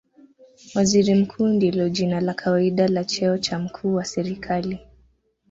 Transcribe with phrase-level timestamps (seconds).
[0.75, 4.79] Waziri Mkuu ndilo jina la kawaida la cheo cha mkuu wa serikali.